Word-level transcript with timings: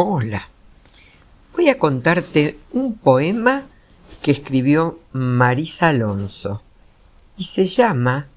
Hola. 0.00 0.46
Voy 1.56 1.68
a 1.68 1.76
contarte 1.76 2.56
un 2.70 2.98
poema 2.98 3.66
que 4.22 4.30
escribió 4.30 5.00
Marisa 5.10 5.88
Alonso 5.88 6.62
y 7.36 7.42
se 7.42 7.66
llama 7.66 8.28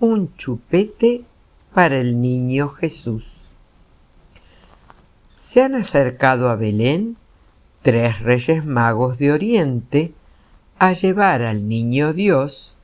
Un 0.00 0.34
chupete 0.36 1.24
para 1.74 1.98
el 1.98 2.22
niño 2.22 2.70
Jesús. 2.70 3.50
Se 5.34 5.60
han 5.60 5.74
acercado 5.74 6.48
a 6.48 6.56
Belén 6.56 7.18
tres 7.82 8.20
reyes 8.20 8.64
magos 8.64 9.18
de 9.18 9.32
Oriente 9.32 10.14
a 10.78 10.94
llevar 10.94 11.42
al 11.42 11.68
niño 11.68 12.14
Dios 12.14 12.74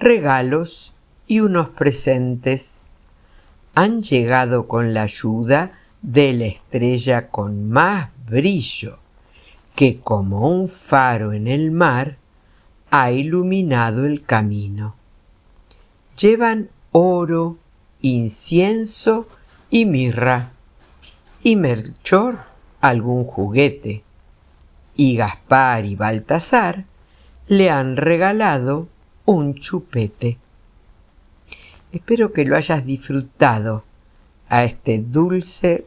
regalos 0.00 0.92
y 1.28 1.38
unos 1.38 1.68
presentes. 1.68 2.80
Han 3.76 4.02
llegado 4.02 4.66
con 4.66 4.92
la 4.92 5.02
ayuda 5.02 5.79
de 6.02 6.32
la 6.32 6.46
estrella 6.46 7.28
con 7.28 7.68
más 7.68 8.10
brillo, 8.26 8.98
que 9.74 10.00
como 10.00 10.48
un 10.48 10.68
faro 10.68 11.32
en 11.32 11.46
el 11.46 11.70
mar 11.70 12.16
ha 12.90 13.12
iluminado 13.12 14.06
el 14.06 14.24
camino. 14.24 14.94
Llevan 16.16 16.70
oro, 16.92 17.58
incienso 18.00 19.28
y 19.70 19.86
mirra, 19.86 20.52
y 21.42 21.56
Melchor 21.56 22.44
algún 22.80 23.24
juguete, 23.24 24.02
y 24.96 25.16
Gaspar 25.16 25.84
y 25.84 25.96
Baltasar 25.96 26.84
le 27.46 27.70
han 27.70 27.96
regalado 27.96 28.88
un 29.24 29.54
chupete. 29.54 30.38
Espero 31.92 32.32
que 32.32 32.44
lo 32.44 32.56
hayas 32.56 32.84
disfrutado 32.84 33.84
a 34.48 34.64
este 34.64 34.98
dulce 34.98 35.86